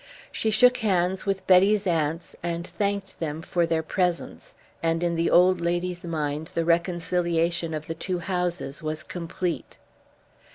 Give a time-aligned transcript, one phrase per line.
[0.31, 5.29] She shook hands with Betty's aunts and thanked them for their presence; and in the
[5.29, 9.77] old lady's mind the reconciliation of the two houses was complete.